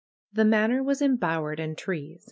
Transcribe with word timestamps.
The 0.33 0.45
Manor 0.45 0.81
was 0.81 0.99
embowered 1.03 1.59
in 1.59 1.75
trees. 1.75 2.17